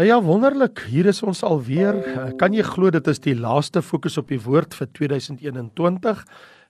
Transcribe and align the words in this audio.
Nou 0.00 0.08
ja, 0.08 0.16
wonderlik. 0.24 0.80
Hier 0.88 1.10
is 1.10 1.18
ons 1.20 1.42
alweer. 1.44 1.92
Eh, 1.92 2.30
kan 2.40 2.54
jy 2.56 2.62
glo 2.64 2.88
dit 2.88 3.08
is 3.10 3.18
die 3.20 3.34
laaste 3.36 3.82
fokus 3.84 4.14
op 4.16 4.30
die 4.32 4.38
woord 4.40 4.72
vir 4.72 4.88
2021? 4.96 6.22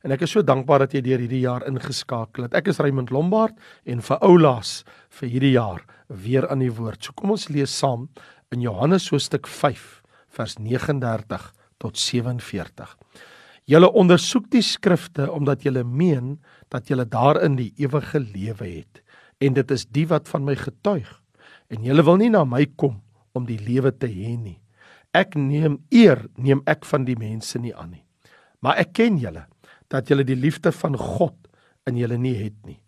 En 0.03 0.11
ek 0.11 0.25
is 0.27 0.33
so 0.35 0.43
dankbaar 0.43 0.83
dat 0.83 0.97
jy 0.97 1.03
deur 1.07 1.21
hierdie 1.23 1.45
jaar 1.45 1.63
ingeskakel 1.69 2.49
het. 2.49 2.57
Ek 2.59 2.67
is 2.73 2.81
Raymond 2.83 3.13
Lombard 3.15 3.55
en 3.87 4.03
vir 4.03 4.19
Oulaas 4.27 4.73
vir 5.15 5.31
hierdie 5.31 5.53
jaar 5.53 5.85
weer 6.09 6.49
aan 6.51 6.59
die 6.59 6.73
woord. 6.75 7.07
So 7.07 7.15
kom 7.15 7.31
ons 7.31 7.47
lees 7.55 7.71
saam 7.71 8.09
in 8.51 8.65
Johannes 8.65 9.07
hoofstuk 9.13 9.47
5 9.47 9.85
vers 10.35 10.57
39 10.59 11.45
tot 11.79 12.01
47. 12.03 12.97
Julle 13.71 13.93
ondersoek 13.95 14.49
die 14.51 14.65
skrifte 14.67 15.29
omdat 15.31 15.63
julle 15.63 15.85
meen 15.85 16.41
dat 16.75 16.91
julle 16.91 17.07
daarin 17.07 17.55
die 17.55 17.71
ewige 17.79 18.19
lewe 18.25 18.67
het 18.73 19.05
en 19.39 19.55
dit 19.55 19.71
is 19.71 19.87
die 19.87 20.09
wat 20.11 20.27
van 20.35 20.43
my 20.51 20.59
getuig 20.59 21.15
en 21.71 21.87
julle 21.87 22.03
wil 22.03 22.19
nie 22.19 22.33
na 22.35 22.43
my 22.43 22.65
kom 22.75 22.99
om 23.33 23.47
die 23.47 23.59
lewe 23.59 23.93
te 23.93 24.09
hê 24.11 24.37
nie. 24.37 24.59
Ek 25.15 25.35
neem 25.35 25.81
eer 25.91 26.27
neem 26.37 26.63
ek 26.71 26.85
van 26.87 27.05
die 27.05 27.19
mense 27.19 27.59
nie 27.59 27.75
aan 27.75 27.91
nie. 27.97 28.05
Maar 28.63 28.83
ek 28.85 28.93
ken 29.01 29.19
julle 29.19 29.47
dat 29.91 30.11
julle 30.11 30.25
die 30.27 30.39
liefde 30.39 30.73
van 30.73 30.97
God 30.99 31.37
in 31.89 31.99
julle 31.99 32.19
nie 32.19 32.37
het 32.39 32.57
nie. 32.67 32.79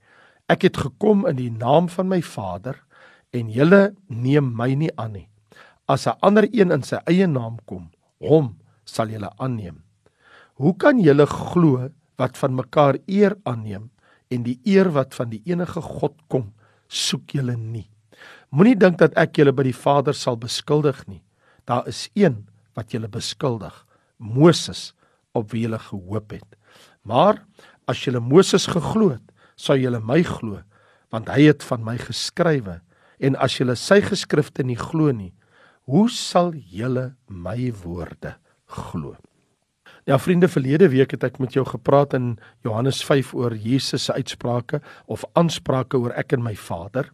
Ek 0.51 0.67
het 0.69 0.79
gekom 0.79 1.27
in 1.27 1.39
die 1.39 1.51
naam 1.51 1.89
van 1.91 2.11
my 2.11 2.21
Vader 2.23 2.79
en 3.33 3.51
julle 3.51 3.95
neem 4.09 4.53
my 4.57 4.73
nie 4.79 4.93
aan 4.97 5.17
nie. 5.17 5.29
As 5.89 6.07
'n 6.07 6.19
ander 6.23 6.47
een 6.53 6.71
in 6.71 6.83
sy 6.83 6.99
eie 7.07 7.27
naam 7.27 7.59
kom, 7.67 7.91
hom 8.21 8.59
sal 8.85 9.09
julle 9.09 9.31
aanneem. 9.39 9.83
Hoe 10.55 10.77
kan 10.77 11.01
julle 11.01 11.27
glo 11.27 11.91
wat 12.19 12.37
van 12.37 12.55
mekaar 12.55 12.99
eer 13.07 13.37
aanneem 13.45 13.91
en 14.31 14.43
die 14.43 14.61
eer 14.65 14.93
wat 14.93 15.15
van 15.15 15.31
die 15.31 15.43
enige 15.45 15.81
God 15.81 16.15
kom, 16.29 16.53
soek 16.89 17.31
julle 17.31 17.57
nie? 17.57 17.92
Moenie 18.53 18.77
dink 18.77 18.99
dat 19.01 19.15
ek 19.17 19.39
julle 19.41 19.55
by 19.57 19.65
die 19.65 19.77
Vader 19.77 20.13
sal 20.13 20.37
beskuldig 20.37 20.99
nie. 21.09 21.23
Daar 21.65 21.87
is 21.89 22.11
een 22.13 22.43
wat 22.77 22.93
julle 22.93 23.09
beskuldig, 23.09 23.73
Moses 24.21 24.91
op 25.33 25.55
wie 25.55 25.65
julle 25.65 25.81
gehoop 25.81 26.35
het. 26.37 26.59
Maar 27.09 27.41
as 27.89 28.05
julle 28.05 28.21
Moses 28.21 28.69
geglo 28.69 29.15
het, 29.15 29.25
sou 29.57 29.79
julle 29.81 30.03
my 30.05 30.21
glo, 30.27 30.61
want 31.13 31.33
hy 31.33 31.49
het 31.49 31.65
van 31.65 31.81
my 31.87 31.97
geskrywe. 32.01 32.81
En 33.25 33.41
as 33.41 33.57
julle 33.57 33.77
sy 33.79 34.03
geskrifte 34.05 34.67
nie 34.69 34.77
glo 34.77 35.13
nie, 35.17 35.33
hoe 35.89 36.09
sal 36.13 36.53
julle 36.53 37.15
my 37.29 37.73
woorde 37.83 38.37
glo? 38.69 39.17
Ja 40.05 40.17
vriende, 40.19 40.49
verlede 40.51 40.89
week 40.91 41.13
het 41.15 41.23
ek 41.23 41.37
met 41.39 41.55
jou 41.55 41.63
gepraat 41.63 42.17
in 42.19 42.33
Johannes 42.67 43.05
5 43.07 43.37
oor 43.39 43.55
Jesus 43.55 44.09
se 44.09 44.13
uitsprake 44.17 44.81
of 45.07 45.23
aansprake 45.39 45.97
oor 45.97 46.11
ek 46.19 46.35
en 46.35 46.43
my 46.43 46.57
Vader. 46.59 47.07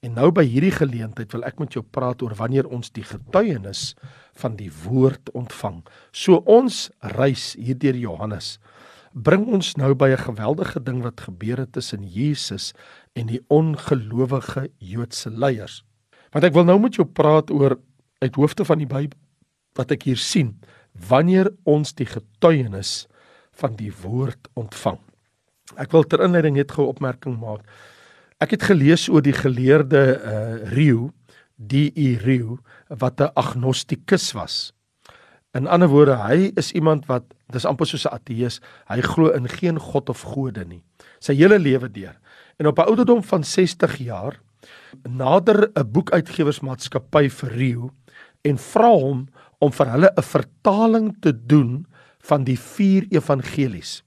En 0.00 0.14
nou 0.16 0.30
by 0.32 0.46
hierdie 0.48 0.72
geleentheid 0.72 1.32
wil 1.34 1.44
ek 1.44 1.58
met 1.60 1.74
jou 1.76 1.82
praat 1.84 2.22
oor 2.24 2.32
wanneer 2.38 2.68
ons 2.72 2.88
die 2.96 3.04
getuienis 3.04 3.94
van 4.40 4.56
die 4.56 4.70
woord 4.84 5.28
ontvang. 5.36 5.82
So 6.12 6.40
ons 6.48 6.88
reis 7.18 7.52
hier 7.60 7.76
deur 7.76 7.98
Johannes 8.00 8.54
bring 9.12 9.48
ons 9.50 9.74
nou 9.76 9.94
by 9.94 10.10
'n 10.14 10.24
geweldige 10.24 10.80
ding 10.80 11.02
wat 11.02 11.20
gebeur 11.20 11.58
het 11.58 11.72
tussen 11.72 12.06
Jesus 12.06 12.72
en 13.14 13.26
die 13.26 13.44
ongelowige 13.48 14.70
Joodse 14.78 15.30
leiers. 15.30 15.84
Want 16.32 16.44
ek 16.44 16.54
wil 16.54 16.64
nou 16.64 16.78
met 16.78 16.94
jou 16.94 17.06
praat 17.06 17.50
oor 17.50 17.78
uit 18.20 18.34
hoofde 18.34 18.64
van 18.64 18.78
die 18.78 18.86
Bybel 18.86 19.18
wat 19.74 19.90
ek 19.90 20.02
hier 20.02 20.16
sien 20.16 20.60
wanneer 21.08 21.50
ons 21.64 21.92
die 21.92 22.06
getuienis 22.06 23.06
van 23.52 23.76
die 23.76 23.92
woord 24.02 24.48
ontvang. 24.54 24.98
Ek 25.76 25.92
wil 25.92 26.04
ter 26.04 26.20
inleiding 26.20 26.56
net 26.56 26.72
gou 26.72 26.86
opmerking 26.86 27.38
maak. 27.40 27.60
Ek 28.40 28.54
het 28.54 28.62
gelees 28.70 29.02
oor 29.12 29.20
die 29.20 29.36
geleerde 29.36 30.00
uh 30.16 30.70
Rieu, 30.72 31.10
die 31.60 31.92
Rieu 32.16 32.56
wat 32.88 33.20
'n 33.20 33.32
agnostikus 33.36 34.32
was. 34.32 34.72
In 35.52 35.66
ander 35.66 35.88
woorde, 35.88 36.16
hy 36.16 36.52
is 36.56 36.72
iemand 36.72 37.04
wat 37.06 37.24
dis 37.52 37.66
amper 37.68 37.86
soos 37.86 38.06
'n 38.06 38.16
ateës, 38.16 38.60
hy 38.88 39.00
glo 39.00 39.28
in 39.36 39.48
geen 39.48 39.78
god 39.78 40.08
of 40.08 40.22
gode 40.22 40.64
nie. 40.64 40.82
Sy 41.20 41.34
hele 41.34 41.58
lewe 41.58 41.90
deur. 41.90 42.16
En 42.58 42.66
op 42.66 42.78
'n 42.78 42.88
ouderdom 42.88 43.22
van 43.22 43.44
60 43.44 43.98
jaar 43.98 44.40
nader 45.02 45.70
'n 45.74 45.92
boekuitgewersmaatskappy 45.92 47.28
vir 47.28 47.50
Rio 47.50 47.90
en 48.42 48.56
vra 48.58 48.88
hom 48.88 49.28
om 49.58 49.72
vir 49.72 49.86
hulle 49.86 50.10
'n 50.16 50.22
vertaling 50.22 51.16
te 51.20 51.32
doen 51.46 51.86
van 52.18 52.44
die 52.44 52.58
vier 52.58 53.04
evangelies. 53.10 54.02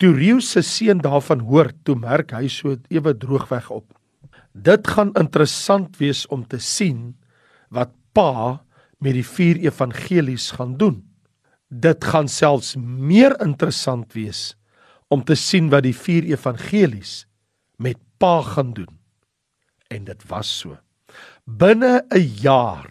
Toe 0.00 0.14
Rio 0.16 0.38
se 0.40 0.62
seun 0.64 1.02
daarvan 1.04 1.42
hoor, 1.44 1.68
toe 1.84 1.92
merk 2.00 2.30
hy 2.32 2.46
so 2.48 2.72
ewe 2.88 3.12
droogweg 3.20 3.66
op. 3.74 3.84
Dit 4.56 4.88
gaan 4.88 5.10
interessant 5.20 5.98
wees 6.00 6.22
om 6.32 6.46
te 6.48 6.56
sien 6.56 7.18
wat 7.68 7.92
pa 8.16 8.62
met 9.04 9.18
die 9.18 9.26
vier 9.26 9.60
evangelies 9.60 10.54
gaan 10.56 10.78
doen. 10.80 11.02
Dit 11.68 12.06
gaan 12.08 12.30
selfs 12.32 12.78
meer 12.80 13.36
interessant 13.44 14.16
wees 14.16 14.54
om 15.12 15.20
te 15.20 15.36
sien 15.36 15.68
wat 15.68 15.84
die 15.84 15.96
vier 15.96 16.24
evangelies 16.32 17.26
met 17.76 18.00
pa 18.16 18.40
gaan 18.54 18.72
doen. 18.72 18.96
En 19.92 20.08
dit 20.08 20.24
was 20.32 20.48
so. 20.48 20.78
Binne 21.44 22.00
'n 22.08 22.40
jaar 22.40 22.88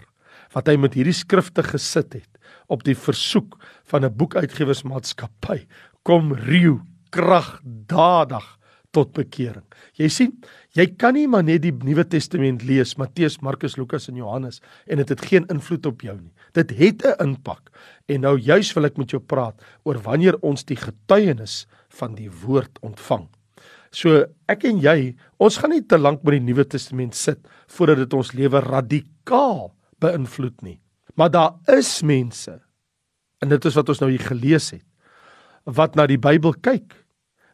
wat 0.53 0.67
hy 0.67 0.77
met 0.77 0.93
hierdie 0.93 1.17
skrifte 1.25 1.63
gesit 1.63 2.13
het 2.13 2.37
op 2.67 2.83
die 2.83 2.95
versoek 2.95 3.57
van 3.89 4.05
'n 4.05 4.13
boekuitgewersmaatskappy, 4.13 5.65
kom 6.03 6.33
Rio 6.33 6.85
kragdadig 7.09 8.45
tot 8.95 9.11
bekering. 9.13 9.65
Jy 9.99 10.09
sien, 10.11 10.31
jy 10.77 10.87
kan 10.99 11.13
nie 11.17 11.27
maar 11.29 11.45
net 11.45 11.61
die 11.61 11.73
Nuwe 11.85 12.05
Testament 12.09 12.63
lees, 12.65 12.95
Matteus, 12.97 13.37
Markus, 13.45 13.77
Lukas 13.77 14.09
en 14.09 14.17
Johannes 14.17 14.61
en 14.87 14.97
dit 14.97 15.05
het, 15.05 15.19
het 15.19 15.27
geen 15.29 15.45
invloed 15.53 15.85
op 15.89 16.05
jou 16.05 16.15
nie. 16.17 16.33
Dit 16.57 16.73
het 16.77 17.05
'n 17.05 17.23
impak. 17.23 17.69
En 18.07 18.21
nou 18.21 18.37
juis 18.37 18.73
wil 18.73 18.85
ek 18.85 18.97
met 18.97 19.11
jou 19.11 19.21
praat 19.21 19.61
oor 19.83 20.01
wanneer 20.01 20.37
ons 20.41 20.63
die 20.63 20.77
getuienis 20.77 21.67
van 21.89 22.15
die 22.15 22.29
woord 22.29 22.79
ontvang. 22.81 23.27
So 23.91 24.25
ek 24.47 24.63
en 24.63 24.79
jy, 24.79 25.15
ons 25.37 25.57
gaan 25.57 25.71
nie 25.71 25.85
te 25.85 25.97
lank 25.97 26.23
met 26.23 26.31
die 26.31 26.45
Nuwe 26.45 26.65
Testament 26.65 27.15
sit 27.15 27.39
voordat 27.67 27.97
dit 27.97 28.13
ons 28.13 28.33
lewe 28.33 28.59
radikaal 28.59 29.73
beïnvloed 29.99 30.61
nie. 30.61 30.79
Maar 31.15 31.29
daar 31.29 31.53
is 31.67 32.01
mense 32.01 32.61
en 33.41 33.49
dit 33.49 33.65
is 33.65 33.75
wat 33.75 33.89
ons 33.89 33.99
nou 33.99 34.09
hier 34.09 34.25
gelees 34.25 34.71
het 34.71 34.88
wat 35.75 35.95
na 35.95 36.07
die 36.09 36.19
Bybel 36.21 36.55
kyk 36.65 36.95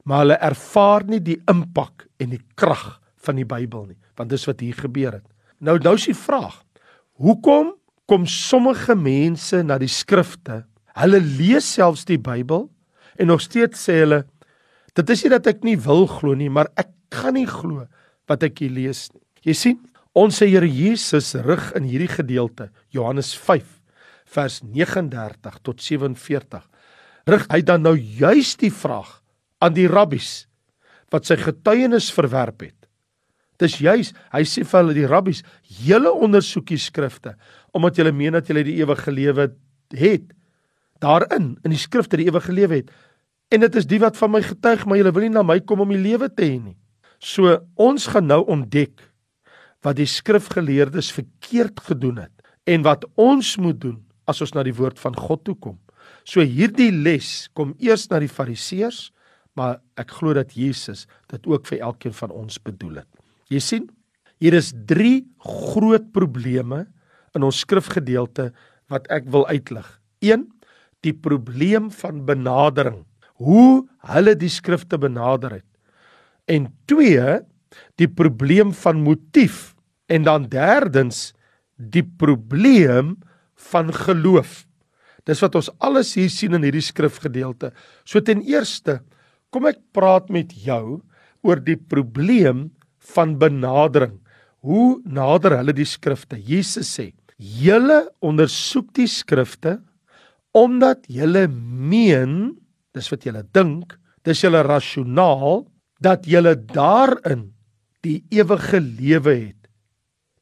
maar 0.06 0.22
hulle 0.24 0.38
ervaar 0.38 1.06
nie 1.10 1.22
die 1.24 1.40
impak 1.50 2.06
en 2.22 2.32
die 2.36 2.42
krag 2.60 3.00
van 3.26 3.40
die 3.40 3.48
Bybel 3.48 3.88
nie, 3.90 3.98
want 4.18 4.30
dis 4.30 4.46
wat 4.48 4.62
hier 4.62 4.78
gebeur 4.78 5.18
het. 5.18 5.26
Nou 5.60 5.78
nou 5.82 5.96
is 5.98 6.08
die 6.12 6.18
vraag: 6.18 6.62
Hoekom 7.22 7.74
kom 8.06 8.28
sommige 8.30 8.96
mense 8.96 9.64
na 9.66 9.80
die 9.82 9.90
skrifte? 9.90 10.64
Hulle 10.96 11.20
lees 11.20 11.68
selfs 11.76 12.06
die 12.06 12.22
Bybel 12.22 12.70
en 13.18 13.32
nog 13.32 13.42
steeds 13.42 13.88
sê 13.88 14.04
hulle 14.04 14.24
dit 14.96 15.10
is 15.12 15.26
nie 15.26 15.34
dat 15.34 15.48
ek 15.50 15.66
nie 15.68 15.76
wil 15.82 16.06
glo 16.08 16.38
nie, 16.38 16.52
maar 16.54 16.70
ek 16.80 16.94
kan 17.12 17.36
nie 17.36 17.50
glo 17.50 17.88
wat 18.30 18.46
ek 18.46 18.62
hier 18.62 18.72
lees 18.72 19.10
nie. 19.12 19.24
Jy 19.46 19.56
sien, 19.58 19.82
ons 20.16 20.40
Here 20.40 20.68
Jesus 20.70 21.34
rig 21.44 21.66
in 21.76 21.84
hierdie 21.90 22.10
gedeelte, 22.10 22.70
Johannes 22.96 23.34
5 23.36 23.66
vers 24.36 24.62
39 24.64 25.60
tot 25.66 25.84
47, 25.84 26.64
rig 27.30 27.46
hy 27.52 27.62
dan 27.66 27.86
nou 27.86 27.96
juis 27.96 28.56
die 28.62 28.72
vraag 28.74 29.20
aan 29.64 29.76
die 29.78 29.90
rabbies 29.90 30.46
wat 31.14 31.28
sy 31.28 31.38
getuienis 31.40 32.12
verwerp 32.14 32.66
het. 32.66 32.78
Dis 33.62 33.78
juis, 33.80 34.12
hy 34.34 34.44
sê 34.44 34.66
vir 34.68 34.82
hulle 34.82 34.96
die 34.98 35.08
rabbies, 35.08 35.42
julle 35.86 36.12
ondersoek 36.12 36.68
die 36.74 36.82
skrifte 36.82 37.36
omdat 37.76 38.00
julle 38.00 38.14
meen 38.16 38.36
dat 38.36 38.48
julle 38.48 38.64
die 38.64 38.78
ewige 38.80 39.12
lewe 39.12 39.50
het. 39.96 40.30
Daarin 41.04 41.56
in 41.64 41.74
die 41.74 41.80
skrifte 41.80 42.20
die 42.20 42.30
ewige 42.30 42.54
lewe 42.56 42.80
het. 42.80 42.92
En 43.52 43.66
dit 43.66 43.76
is 43.76 43.88
die 43.88 44.00
wat 44.00 44.16
van 44.18 44.32
my 44.32 44.42
getuig, 44.44 44.86
maar 44.88 45.00
julle 45.00 45.12
wil 45.12 45.26
nie 45.28 45.34
na 45.34 45.44
my 45.44 45.60
kom 45.60 45.84
om 45.84 45.92
die 45.92 46.00
lewe 46.00 46.30
te 46.32 46.48
hê 46.48 46.56
nie. 46.60 46.78
So 47.20 47.52
ons 47.76 48.08
gaan 48.12 48.30
nou 48.32 48.42
ontdek 48.52 49.04
wat 49.86 50.00
die 50.00 50.10
skrifgeleerdes 50.10 51.12
verkeerd 51.16 51.84
gedoen 51.88 52.24
het 52.24 52.34
en 52.66 52.86
wat 52.88 53.06
ons 53.22 53.56
moet 53.62 53.78
doen 53.78 54.00
as 54.26 54.42
ons 54.42 54.56
na 54.56 54.64
die 54.66 54.76
woord 54.76 55.00
van 55.00 55.16
God 55.20 55.44
toe 55.46 55.56
kom. 55.60 55.78
So 56.24 56.42
hierdie 56.42 56.92
les 56.92 57.48
kom 57.54 57.76
eers 57.80 58.10
na 58.10 58.20
die 58.24 58.32
fariseërs 58.32 59.10
maar 59.56 59.80
ek 60.00 60.12
glo 60.20 60.36
dat 60.36 60.54
Jesus 60.56 61.06
dit 61.32 61.48
ook 61.48 61.68
vir 61.70 61.84
elkeen 61.88 62.16
van 62.16 62.34
ons 62.36 62.60
bedoel 62.62 63.02
het. 63.02 63.10
Jy 63.52 63.62
sien, 63.64 63.86
hier 64.44 64.56
is 64.58 64.74
3 64.88 65.24
groot 65.40 66.12
probleme 66.16 66.84
in 67.36 67.46
ons 67.48 67.62
skrifgedeelte 67.64 68.50
wat 68.92 69.08
ek 69.14 69.30
wil 69.32 69.48
uitlig. 69.48 69.88
1. 70.24 70.44
Die 71.06 71.16
probleem 71.16 71.88
van 72.02 72.24
benadering. 72.28 73.04
Hoe 73.40 73.86
hulle 74.12 74.36
die 74.40 74.52
skrifte 74.52 75.00
benader 75.00 75.60
het. 75.60 75.70
En 76.52 76.68
2. 76.92 77.40
Die 78.00 78.12
probleem 78.12 78.74
van 78.76 79.02
motief 79.04 79.74
en 80.12 80.28
dan 80.28 80.50
derdens 80.52 81.32
die 81.76 82.04
probleem 82.04 83.16
van 83.72 83.92
geloof. 83.94 84.65
Dis 85.26 85.42
wat 85.42 85.56
ons 85.58 85.72
alles 85.80 86.14
hier 86.16 86.30
sien 86.30 86.54
in 86.54 86.64
hierdie 86.64 86.86
skrifgedeelte. 86.86 87.72
So 88.06 88.22
ten 88.22 88.44
eerste, 88.46 89.02
Kom 89.56 89.70
ek 89.70 89.80
praat 89.96 90.28
met 90.36 90.50
jou 90.66 91.00
oor 91.46 91.62
die 91.64 91.78
probleem 91.80 92.70
van 93.16 93.38
benadering. 93.40 94.20
hoe 94.66 94.98
nader 95.06 95.60
hulle 95.60 95.76
die 95.78 95.86
skrifte. 95.86 96.40
Jesus 96.42 96.88
sê: 96.98 97.14
"Julle 97.38 98.10
ondersoek 98.18 98.88
die 98.98 99.06
skrifte 99.06 99.78
omdat 100.58 101.06
julle 101.06 101.46
meen, 101.48 102.58
dis 102.96 103.12
wat 103.12 103.28
julle 103.28 103.44
dink, 103.54 103.94
dis 104.24 104.42
julle 104.42 104.64
rasionaal 104.66 105.68
dat 106.02 106.26
julle 106.26 106.56
daarin 106.56 107.54
die 108.02 108.24
ewige 108.32 108.80
lewe 108.80 109.36
het. 109.36 109.70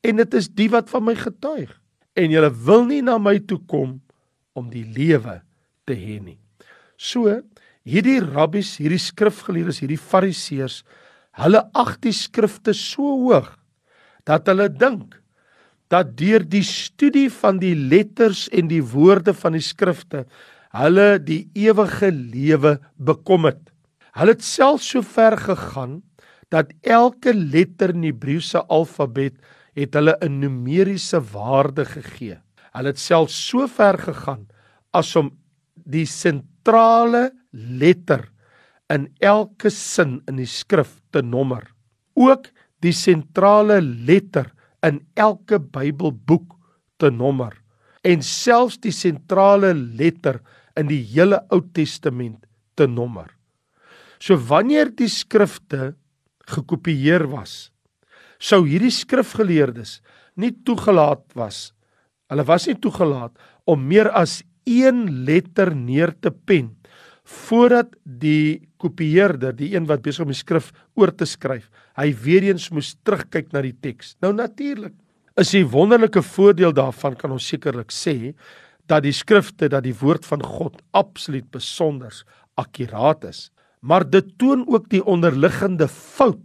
En 0.07 0.15
dit 0.15 0.33
is 0.33 0.47
die 0.47 0.69
wat 0.69 0.88
van 0.89 1.03
my 1.03 1.15
getuig. 1.15 1.74
En 2.15 2.31
julle 2.31 2.53
wil 2.63 2.86
nie 2.86 3.01
na 3.01 3.18
my 3.18 3.39
toe 3.39 3.59
kom 3.68 4.00
om 4.53 4.69
die 4.69 4.85
lewe 4.85 5.41
te 5.85 5.94
hê 5.94 6.19
nie." 6.21 6.39
So, 6.97 7.41
hierdie 7.83 8.21
rabbies, 8.21 8.77
hierdie 8.79 9.01
skrifgeleerdes, 9.01 9.81
hierdie 9.83 10.00
fariseërs, 10.00 10.83
hulle 11.41 11.63
ag 11.73 11.97
die 12.01 12.13
skrifte 12.13 12.73
so 12.77 13.17
hoog 13.25 13.51
dat 14.25 14.47
hulle 14.47 14.69
dink 14.69 15.17
dat 15.91 16.15
deur 16.17 16.45
die 16.45 16.63
studie 16.65 17.29
van 17.29 17.59
die 17.61 17.75
letters 17.75 18.47
en 18.53 18.69
die 18.71 18.81
woorde 18.81 19.33
van 19.33 19.57
die 19.57 19.65
skrifte 19.65 20.23
hulle 20.73 21.19
die 21.21 21.44
ewige 21.53 22.09
lewe 22.09 22.77
bekom 22.97 23.45
het. 23.50 23.61
Hulle 24.17 24.35
het 24.35 24.45
self 24.45 24.81
so 24.85 25.01
ver 25.05 25.38
gegaan 25.38 26.01
dat 26.53 26.73
elke 26.85 27.33
letter 27.33 27.94
in 27.94 28.05
die 28.05 28.13
Hebreëse 28.13 28.63
alfabet 28.69 29.38
het 29.77 29.94
hulle 29.97 30.17
'n 30.21 30.39
numeriese 30.39 31.19
waarde 31.33 31.85
gegee. 31.85 32.38
Hulle 32.73 32.93
het 32.93 33.01
self 33.01 33.31
so 33.33 33.67
ver 33.69 33.99
gegaan 34.01 34.47
as 34.93 35.13
om 35.19 35.31
die 35.73 36.05
sentrale 36.09 37.29
letter 37.51 38.27
in 38.93 39.07
elke 39.21 39.71
sin 39.73 40.19
in 40.29 40.39
die 40.41 40.49
skrif 40.49 40.99
te 41.13 41.21
nommer. 41.25 41.65
Ook 42.17 42.49
die 42.83 42.93
sentrale 42.93 43.79
letter 43.81 44.51
in 44.85 45.01
elke 45.15 45.59
Bybelboek 45.59 46.55
te 47.01 47.09
nommer 47.13 47.55
en 48.03 48.23
selfs 48.25 48.79
die 48.83 48.93
sentrale 48.93 49.71
letter 49.73 50.41
in 50.79 50.89
die 50.89 51.01
hele 51.13 51.39
Ou 51.53 51.61
Testament 51.75 52.43
te 52.75 52.87
nommer. 52.89 53.29
So 54.19 54.35
wanneer 54.35 54.91
die 54.91 55.09
skrifte 55.11 55.93
gekopieer 56.49 57.25
was, 57.31 57.71
sou 58.39 58.63
hierdie 58.67 58.91
skrifgeleerdes 58.91 60.01
nie 60.35 60.51
toegelaat 60.65 61.23
was. 61.37 61.71
Hulle 62.31 62.45
was 62.47 62.67
nie 62.67 62.77
toegelaat 62.79 63.35
om 63.69 63.83
meer 63.87 64.09
as 64.11 64.41
1 64.69 65.25
letter 65.27 65.73
neer 65.75 66.13
te 66.21 66.31
pen 66.31 66.71
voordat 67.23 67.93
die 68.03 68.67
kopieerder, 68.81 69.53
die 69.55 69.71
een 69.75 69.87
wat 69.87 70.03
besig 70.03 70.25
om 70.25 70.33
die 70.33 70.37
skrif 70.37 70.71
oor 70.99 71.13
te 71.15 71.27
skryf, 71.27 71.69
hy 71.95 72.09
weer 72.25 72.49
eens 72.49 72.67
moes 72.75 72.93
terugkyk 73.07 73.53
na 73.55 73.61
die 73.63 73.75
teks. 73.79 74.17
Nou 74.23 74.33
natuurlik 74.35 74.95
is 75.39 75.53
die 75.55 75.63
wonderlike 75.65 76.21
voordeel 76.21 76.75
daarvan 76.75 77.15
kan 77.17 77.31
ons 77.33 77.47
sekerlik 77.47 77.93
sê 77.95 78.33
dat 78.91 79.05
die 79.05 79.15
skrifte 79.15 79.69
dat 79.71 79.85
die 79.85 79.95
woord 79.95 80.27
van 80.27 80.43
God 80.43 80.81
absoluut 80.91 81.47
besonder 81.51 82.11
akkuraat 82.59 83.23
is. 83.29 83.47
Maar 83.81 84.03
dit 84.03 84.27
toon 84.39 84.67
ook 84.67 84.89
die 84.91 85.03
onderliggende 85.03 85.87
fout 85.87 86.43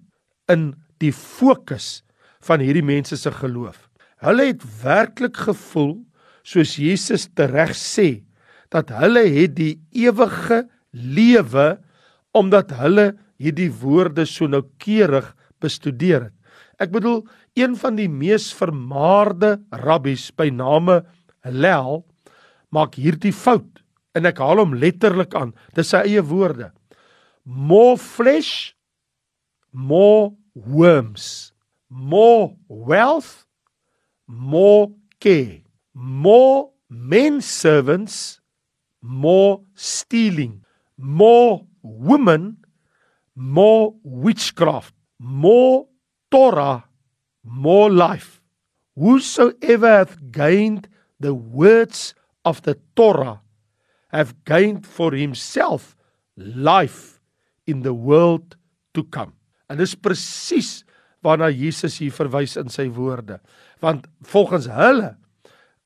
in 0.50 0.72
die 1.02 1.12
fokus 1.12 2.02
van 2.46 2.62
hierdie 2.62 2.86
mense 2.86 3.18
se 3.18 3.30
geloof. 3.34 3.87
Hulle 4.24 4.50
het 4.50 4.64
werklik 4.82 5.36
gevoel 5.48 5.98
soos 6.46 6.76
Jesus 6.80 7.28
tereg 7.38 7.74
sê 7.76 8.24
dat 8.72 8.90
hulle 8.92 9.24
het 9.30 9.54
die 9.56 9.76
ewige 9.96 10.64
lewe 10.92 11.68
omdat 12.36 12.74
hulle 12.80 13.12
hierdie 13.38 13.70
woorde 13.70 14.26
so 14.26 14.48
noukeurig 14.50 15.30
bestudeer 15.62 16.28
het. 16.28 16.34
Ek 16.78 16.92
bedoel, 16.94 17.24
een 17.58 17.74
van 17.78 17.96
die 17.98 18.08
mees 18.10 18.52
vermaarde 18.54 19.56
rabbies 19.74 20.28
by 20.38 20.46
name 20.54 21.00
Hillel 21.46 22.04
maak 22.74 22.98
hierdie 22.98 23.34
fout 23.34 23.82
en 24.18 24.28
ek 24.28 24.38
haal 24.42 24.62
hom 24.62 24.76
letterlik 24.78 25.34
aan. 25.38 25.54
Dis 25.74 25.90
sy 25.94 26.04
eie 26.06 26.22
woorde. 26.26 26.70
More 27.44 27.96
flesh, 27.98 28.74
more 29.72 30.34
worms. 30.54 31.52
More 31.88 32.52
wealth, 32.68 33.47
more 34.28 34.92
care. 35.18 35.62
More 35.94 36.70
men 36.88 37.40
servants, 37.40 38.40
more 39.02 39.62
stealing. 39.74 40.64
More 40.96 41.66
women, 41.82 42.58
more 43.34 43.94
witchcraft, 44.02 44.94
more 45.18 45.86
Torah, 46.30 46.84
more 47.44 47.90
life. 47.90 48.42
Whosoever 48.96 49.88
hath 49.88 50.18
gained 50.30 50.88
the 51.20 51.34
words 51.34 52.14
of 52.44 52.62
the 52.62 52.78
Torah 52.96 53.40
have 54.10 54.44
gained 54.44 54.86
for 54.86 55.12
himself 55.12 55.96
life 56.36 57.20
in 57.66 57.82
the 57.82 57.94
world 57.94 58.56
to 58.94 59.04
come. 59.04 59.32
En 59.68 59.76
dis 59.76 59.94
presies 59.94 60.84
waarna 61.28 61.50
Jesus 61.52 62.00
hier 62.00 62.14
verwys 62.14 62.56
in 62.60 62.72
sy 62.72 62.88
woorde. 62.96 63.38
Want 63.84 64.08
volgens 64.32 64.70
hulle 64.72 65.14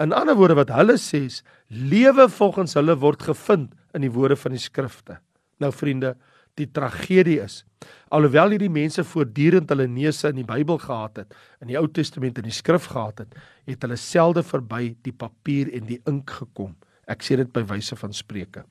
in 0.02 0.14
ander 0.16 0.38
woorde 0.38 0.56
wat 0.58 0.72
hulle 0.74 0.96
sê, 0.98 1.26
lewe 1.68 2.28
volgens 2.30 2.74
hulle 2.78 2.96
word 2.98 3.22
gevind 3.26 3.74
in 3.94 4.06
die 4.06 4.12
woorde 4.14 4.38
van 4.38 4.54
die 4.54 4.62
skrifte. 4.62 5.18
Nou 5.62 5.70
vriende, 5.74 6.16
die 6.58 6.68
tragedie 6.70 7.40
is 7.42 7.62
alhoewel 8.12 8.54
hierdie 8.54 8.70
mense 8.72 9.04
voortdurend 9.08 9.70
hulle 9.72 9.88
neuse 9.90 10.30
in 10.30 10.42
die 10.42 10.46
Bybel 10.46 10.78
gehad 10.82 11.22
het, 11.22 11.36
in 11.62 11.70
die 11.72 11.78
Ou 11.80 11.86
Testament 11.88 12.38
en 12.38 12.46
die 12.46 12.54
skrif 12.54 12.90
gehad 12.92 13.24
het, 13.24 13.36
het 13.68 13.86
hulle 13.86 13.98
selde 14.00 14.44
verby 14.46 14.92
die 15.06 15.14
papier 15.16 15.70
en 15.76 15.88
die 15.88 16.00
ink 16.10 16.34
gekom. 16.42 16.74
Ek 17.12 17.24
sê 17.24 17.36
dit 17.36 17.48
by 17.52 17.62
wyse 17.68 17.96
van 17.98 18.14
spreuke. 18.16 18.64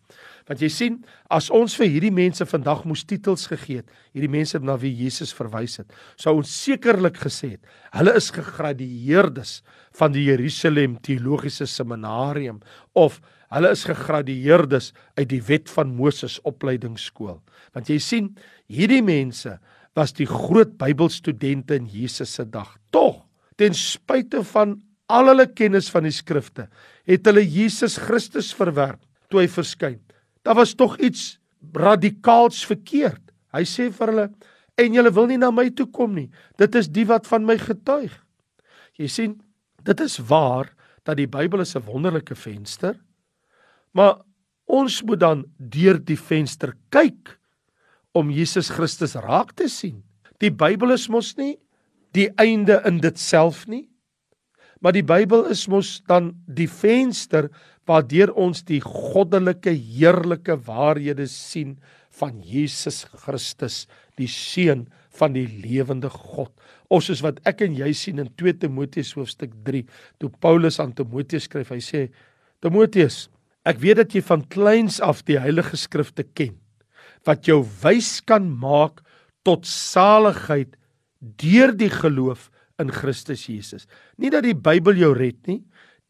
Want 0.48 0.62
jy 0.64 0.70
sien, 0.74 0.96
as 1.30 1.52
ons 1.54 1.76
vir 1.78 1.92
hierdie 1.94 2.14
mense 2.14 2.46
vandag 2.50 2.84
moes 2.90 3.04
titels 3.08 3.46
gegee 3.52 3.82
het, 3.82 3.92
hierdie 4.16 4.32
mense 4.32 4.60
na 4.66 4.78
wie 4.82 4.94
Jesus 5.04 5.34
verwys 5.38 5.78
het, 5.82 5.92
sou 6.20 6.40
ons 6.40 6.50
sekerlik 6.66 7.20
gesê 7.22 7.54
het, 7.56 7.76
hulle 7.94 8.16
is 8.18 8.32
gegradueerdes 8.34 9.60
van 10.00 10.16
die 10.16 10.26
Jerusalem 10.30 10.98
Teologiese 11.06 11.70
Seminarium 11.70 12.60
of 12.98 13.20
hulle 13.52 13.72
is 13.76 13.86
gegradueerdes 13.88 14.92
uit 15.20 15.28
die 15.32 15.42
Wet 15.48 15.70
van 15.72 15.92
Moses 15.96 16.40
opleidingsskool. 16.48 17.42
Want 17.76 17.92
jy 17.92 18.00
sien, 18.02 18.32
hierdie 18.72 19.04
mense 19.06 19.58
was 19.98 20.16
die 20.16 20.28
groot 20.30 20.78
Bybelstudente 20.80 21.76
in 21.76 21.90
Jesus 21.92 22.38
se 22.38 22.46
dag. 22.48 22.78
Tog, 22.96 23.22
ten 23.60 23.76
spyte 23.76 24.44
van 24.54 24.80
al 25.12 25.34
hulle 25.34 25.48
kennis 25.52 25.90
van 25.92 26.08
die 26.08 26.16
skrifte, 26.16 26.70
het 27.12 27.28
hulle 27.28 27.44
Jesus 27.44 27.98
Christus 28.00 28.54
verwerp 28.56 29.02
toe 29.32 29.44
hy 29.44 29.50
verskyn. 29.52 30.00
Daar 30.46 30.58
was 30.60 30.74
tog 30.76 30.98
iets 31.04 31.36
radikaals 31.76 32.64
verkeerd. 32.68 33.22
Hy 33.54 33.64
sê 33.68 33.90
vir 33.92 34.12
hulle: 34.12 34.28
"En 34.78 34.94
julle 34.94 35.12
wil 35.12 35.28
nie 35.28 35.38
na 35.38 35.52
my 35.52 35.70
toe 35.70 35.86
kom 35.86 36.16
nie. 36.16 36.30
Dit 36.58 36.76
is 36.76 36.88
die 36.88 37.06
wat 37.06 37.28
van 37.28 37.46
my 37.46 37.58
getuig." 37.58 38.12
Jy 38.98 39.08
sien, 39.08 39.42
dit 39.84 40.00
is 40.00 40.18
waar 40.18 40.72
dat 41.04 41.18
die 41.18 41.28
Bybel 41.28 41.62
'n 41.62 41.86
wonderlike 41.86 42.36
venster, 42.36 43.00
maar 43.94 44.22
ons 44.68 45.02
moet 45.04 45.20
dan 45.20 45.46
deur 45.58 46.00
die 46.00 46.18
venster 46.18 46.74
kyk 46.90 47.40
om 48.14 48.30
Jesus 48.30 48.70
Christus 48.70 49.16
raak 49.16 49.52
te 49.56 49.68
sien. 49.68 50.04
Die 50.40 50.52
Bybel 50.52 50.92
is 50.92 51.10
mos 51.10 51.36
nie 51.38 51.58
die 52.14 52.30
einde 52.38 52.82
in 52.86 53.00
dit 53.00 53.20
self 53.20 53.68
nie. 53.68 53.91
Maar 54.82 54.96
die 54.98 55.06
Bybel 55.06 55.46
is 55.54 55.68
mos 55.70 56.00
dan 56.10 56.32
die 56.50 56.70
venster 56.70 57.52
waardeur 57.90 58.32
ons 58.40 58.64
die 58.66 58.82
goddelike 58.82 59.74
heerlike 59.74 60.56
waarhede 60.66 61.28
sien 61.30 61.76
van 62.18 62.42
Jesus 62.46 63.04
Christus, 63.24 63.86
die 64.18 64.30
seun 64.30 64.88
van 65.18 65.36
die 65.36 65.46
lewende 65.46 66.10
God. 66.12 66.52
Ons 66.92 67.10
is 67.14 67.22
wat 67.24 67.40
ek 67.48 67.64
en 67.66 67.76
jy 67.78 67.92
sien 67.96 68.20
in 68.22 68.32
2 68.40 68.58
Timoteus 68.64 69.14
hoofstuk 69.16 69.54
3, 69.68 69.84
toe 70.20 70.32
Paulus 70.44 70.80
aan 70.84 70.96
Timoteus 70.98 71.48
skryf, 71.48 71.72
hy 71.72 71.80
sê: 71.84 72.08
Timoteus, 72.64 73.26
ek 73.68 73.80
weet 73.82 74.02
dat 74.02 74.16
jy 74.16 74.24
van 74.26 74.44
kleins 74.50 75.00
af 75.04 75.22
die 75.28 75.40
heilige 75.40 75.78
skrifte 75.78 76.26
ken 76.26 76.58
wat 77.28 77.46
jou 77.46 77.62
wys 77.84 78.20
kan 78.26 78.48
maak 78.50 79.02
tot 79.46 79.68
saligheid 79.70 80.74
deur 81.42 81.74
die 81.78 81.92
geloof 81.94 82.50
in 82.82 82.92
Christus 82.94 83.46
Jesus. 83.48 83.88
Nie 84.18 84.32
dat 84.34 84.46
die 84.48 84.58
Bybel 84.58 85.00
jou 85.00 85.14
red 85.18 85.40
nie, 85.50 85.62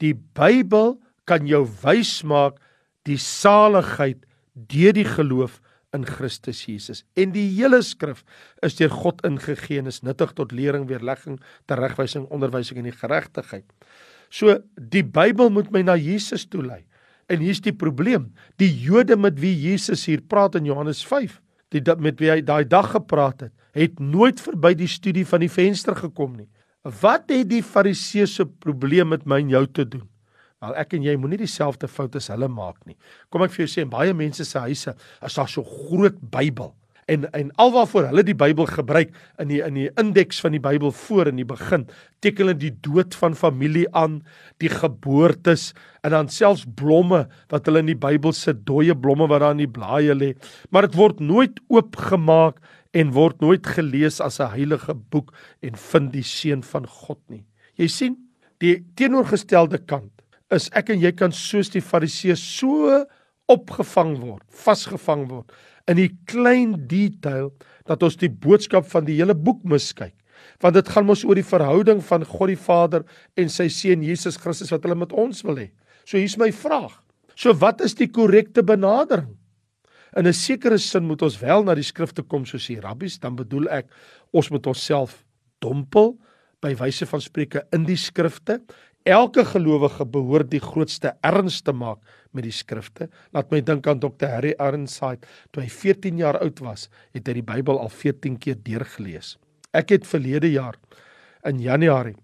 die 0.01 0.15
Bybel 0.15 0.95
kan 1.29 1.47
jou 1.47 1.65
wys 1.83 2.21
maak 2.27 2.59
die 3.07 3.19
saligheid 3.21 4.23
deur 4.71 4.95
die 4.95 5.07
geloof 5.07 5.59
in 5.95 6.05
Christus 6.07 6.63
Jesus. 6.65 7.03
En 7.19 7.33
die 7.35 7.47
hele 7.57 7.81
skrif 7.83 8.23
is 8.65 8.77
deur 8.79 8.93
God 8.93 9.21
ingegee 9.27 9.81
en 9.81 9.89
is 9.91 10.01
nuttig 10.05 10.31
tot 10.37 10.53
lering, 10.55 10.87
weerlegging, 10.89 11.39
teregwysing, 11.71 12.27
onderwysing 12.31 12.79
en 12.79 12.87
die 12.87 12.95
geregtigheid. 12.95 13.67
So 14.31 14.55
die 14.75 15.03
Bybel 15.03 15.51
moet 15.51 15.71
my 15.73 15.83
na 15.83 15.97
Jesus 15.99 16.47
toe 16.47 16.63
lei. 16.63 16.83
En 17.31 17.43
hier's 17.43 17.61
die 17.63 17.75
probleem. 17.75 18.31
Die 18.59 18.71
Jode 18.71 19.17
met 19.19 19.39
wie 19.39 19.53
Jesus 19.55 20.05
hier 20.07 20.23
praat 20.23 20.55
in 20.59 20.67
Johannes 20.67 21.03
5, 21.07 21.39
die 21.71 21.83
met 21.99 22.19
wie 22.19 22.31
hy 22.31 22.39
daai 22.43 22.63
dag 22.67 22.91
gepraat 22.95 23.47
het, 23.47 23.53
het 23.75 23.99
nooit 24.03 24.39
verby 24.43 24.73
die 24.75 24.89
studie 24.91 25.23
van 25.27 25.43
die 25.43 25.51
venster 25.51 25.95
gekom 25.95 26.35
nie. 26.39 26.49
Wat 26.81 27.29
het 27.29 27.45
die 27.45 27.61
Fariseëse 27.61 28.47
probleem 28.63 29.11
met 29.13 29.27
my 29.29 29.37
en 29.43 29.51
jou 29.53 29.65
te 29.69 29.83
doen? 29.85 30.07
Wel 30.61 30.77
ek 30.81 30.95
en 30.97 31.03
jy 31.05 31.13
moenie 31.17 31.37
dieselfde 31.41 31.85
foute 31.89 32.17
as 32.17 32.29
hulle 32.33 32.49
maak 32.49 32.79
nie. 32.89 32.97
Kom 33.29 33.45
ek 33.45 33.53
vir 33.53 33.67
jou 33.67 33.69
sê, 33.69 33.85
baie 33.89 34.13
mense 34.17 34.45
se 34.45 34.61
huise 34.65 34.93
is 34.97 35.37
daar 35.37 35.49
so 35.49 35.61
groot 35.61 36.17
Bybel 36.33 36.73
en 37.11 37.27
en 37.37 37.51
alwaarvoor 37.59 38.07
hulle 38.09 38.23
die 38.25 38.37
Bybel 38.37 38.67
gebruik 38.69 39.13
in 39.41 39.51
die 39.51 39.59
in 39.65 39.77
die 39.77 39.87
indeks 39.99 40.41
van 40.43 40.55
die 40.55 40.63
Bybel 40.63 40.93
voor 40.95 41.31
in 41.31 41.39
die 41.41 41.47
begin 41.47 41.85
teken 42.23 42.45
hulle 42.45 42.57
die 42.57 42.73
dood 42.85 43.15
van 43.17 43.35
familie 43.37 43.87
aan, 43.97 44.19
die 44.61 44.69
geboortes 44.69 45.71
en 46.05 46.13
dan 46.15 46.29
selfs 46.29 46.67
blomme 46.77 47.23
wat 47.53 47.67
hulle 47.67 47.81
in 47.81 47.89
die 47.91 47.97
Bybel 47.97 48.33
sit, 48.37 48.61
dooie 48.69 48.95
blomme 48.97 49.27
wat 49.31 49.41
daar 49.43 49.55
in 49.57 49.63
die 49.63 49.71
blaaie 49.79 50.15
lê, 50.17 50.33
maar 50.69 50.87
dit 50.87 50.97
word 50.97 51.21
nooit 51.21 51.57
oopgemaak 51.73 52.61
en 52.93 53.13
word 53.15 53.41
nooit 53.41 53.65
gelees 53.67 54.19
as 54.21 54.39
'n 54.39 54.51
heilige 54.51 54.93
boek 54.93 55.33
en 55.61 55.75
vind 55.75 56.11
die 56.13 56.23
seun 56.23 56.63
van 56.63 56.87
God 56.87 57.19
nie. 57.29 57.45
Jy 57.77 57.87
sien, 57.87 58.17
die 58.59 58.85
teenoorgestelde 58.95 59.77
kant 59.77 60.11
is 60.51 60.69
ek 60.73 60.89
en 60.89 60.99
jy 60.99 61.11
kan 61.11 61.31
soos 61.31 61.69
die 61.69 61.81
fariseërs 61.81 62.43
so 62.59 63.05
opgevang 63.47 64.19
word, 64.19 64.43
vasgevang 64.49 65.27
word 65.29 65.51
in 65.87 65.97
die 65.97 66.11
klein 66.29 66.75
detail 66.87 67.51
dat 67.89 68.03
ons 68.03 68.17
die 68.19 68.29
boodskap 68.29 68.85
van 68.85 69.05
die 69.05 69.17
hele 69.17 69.35
boek 69.35 69.63
miskyk. 69.63 70.13
Want 70.61 70.77
dit 70.77 70.89
gaan 70.89 71.05
mos 71.05 71.23
oor 71.25 71.35
die 71.35 71.45
verhouding 71.45 72.01
van 72.05 72.25
God 72.25 72.47
die 72.47 72.59
Vader 72.59 73.05
en 73.37 73.49
sy 73.49 73.67
seun 73.69 74.03
Jesus 74.03 74.37
Christus 74.37 74.71
wat 74.71 74.83
hulle 74.83 74.95
met 74.95 75.13
ons 75.13 75.43
wil 75.43 75.57
hê. 75.57 75.71
So 76.05 76.17
hier's 76.17 76.37
my 76.37 76.51
vraag. 76.51 76.93
So 77.35 77.53
wat 77.53 77.81
is 77.81 77.95
die 77.97 78.09
korrekte 78.11 78.63
benadering? 78.63 79.37
In 80.17 80.27
'n 80.27 80.33
sekere 80.33 80.77
sin 80.77 81.03
moet 81.03 81.21
ons 81.21 81.39
wel 81.39 81.63
na 81.63 81.75
die 81.75 81.83
skrifte 81.83 82.21
kom 82.23 82.45
soos 82.45 82.67
die 82.67 82.79
rabbies, 82.79 83.19
dan 83.19 83.35
bedoel 83.35 83.69
ek 83.69 83.87
ons 84.31 84.49
moet 84.49 84.67
onsself 84.67 85.25
dompel 85.59 86.17
by 86.61 86.75
wyse 86.75 87.05
van 87.05 87.21
spreuke 87.21 87.63
in 87.71 87.85
die 87.85 87.97
skrifte 87.97 88.61
Elke 89.01 89.41
gelowige 89.45 90.05
behoort 90.05 90.51
die 90.51 90.61
grootste 90.61 91.15
erns 91.25 91.61
te 91.65 91.73
maak 91.73 92.03
met 92.37 92.45
die 92.45 92.53
skrifte. 92.53 93.07
Laat 93.33 93.49
my 93.49 93.61
dink 93.65 93.87
aan 93.89 93.99
Dr. 93.99 94.29
Harry 94.29 94.51
Ironside. 94.59 95.25
Toe 95.51 95.63
hy 95.63 95.69
14 95.73 96.19
jaar 96.21 96.37
oud 96.37 96.61
was, 96.61 96.85
het 97.15 97.25
hy 97.25 97.39
die 97.39 97.45
Bybel 97.45 97.79
al 97.81 97.89
14 97.89 98.37
keer 98.37 98.59
deurgelees. 98.61 99.39
Ek 99.73 99.89
het 99.95 100.05
verlede 100.05 100.51
jaar 100.51 100.77
in 101.49 101.63
Januarie 101.63 102.17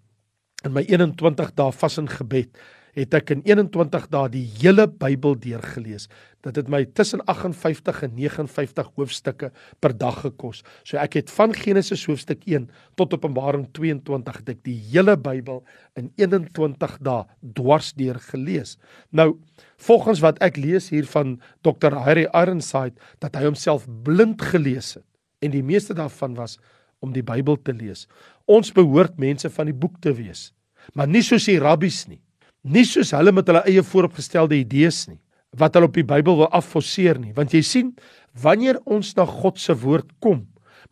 in 0.66 0.74
my 0.74 0.84
21 0.86 1.52
dae 1.58 1.74
vas 1.74 1.98
in 2.02 2.10
gebed 2.10 2.62
het 2.98 3.14
ek 3.14 3.32
in 3.36 3.44
21 3.46 4.08
dae 4.10 4.30
die 4.34 4.46
hele 4.58 4.88
Bybel 4.90 5.36
deurgelees. 5.38 6.08
Dit 6.46 6.58
het 6.58 6.70
my 6.72 6.82
tussen 6.98 7.22
58 7.30 8.00
en 8.08 8.16
59 8.18 8.90
hoofstukke 8.98 9.52
per 9.84 9.94
dag 9.98 10.24
gekos. 10.24 10.64
So 10.82 10.98
ek 11.02 11.20
het 11.20 11.34
van 11.34 11.54
Genesis 11.54 12.08
hoofstuk 12.10 12.42
1 12.50 12.68
tot 12.98 13.14
Openbaring 13.14 13.68
22 13.78 14.42
het 14.42 14.52
ek 14.56 14.64
die 14.66 14.78
hele 14.90 15.18
Bybel 15.18 15.62
in 16.00 16.10
21 16.18 16.98
dae 17.06 17.28
dwars 17.60 17.94
deur 17.98 18.18
gelees. 18.32 18.78
Nou, 19.14 19.36
volgens 19.78 20.24
wat 20.26 20.42
ek 20.42 20.58
lees 20.58 20.90
hier 20.94 21.06
van 21.14 21.38
Dr. 21.62 21.94
Harry 22.02 22.26
Ironside 22.34 22.98
dat 23.22 23.38
hy 23.38 23.46
homself 23.46 23.86
blind 24.06 24.42
gelees 24.42 24.96
het 24.98 25.06
en 25.46 25.54
die 25.54 25.66
meeste 25.66 25.94
daarvan 25.94 26.34
was 26.34 26.58
om 27.06 27.12
die 27.14 27.26
Bybel 27.26 27.60
te 27.62 27.76
lees. 27.78 28.08
Ons 28.50 28.74
behoort 28.74 29.20
mense 29.22 29.52
van 29.54 29.70
die 29.70 29.76
boek 29.76 30.00
te 30.02 30.16
wees, 30.18 30.50
maar 30.98 31.06
nie 31.06 31.22
soos 31.22 31.46
die 31.46 31.62
rabbies 31.62 32.08
nie 32.10 32.24
nie 32.68 32.86
soos 32.88 33.14
hulle 33.16 33.34
met 33.36 33.48
hulle 33.50 33.64
eie 33.70 33.84
vooropgestelde 33.86 34.60
idees 34.60 35.06
nie 35.08 35.20
wat 35.58 35.78
hulle 35.78 35.88
op 35.88 35.96
die 35.96 36.06
Bybel 36.06 36.36
wil 36.42 36.50
afforceer 36.54 37.18
nie. 37.22 37.32
Want 37.34 37.54
jy 37.56 37.64
sien 37.66 37.94
wanneer 38.38 38.78
ons 38.86 39.14
na 39.18 39.26
God 39.26 39.58
se 39.62 39.74
woord 39.74 40.12
kom 40.24 40.44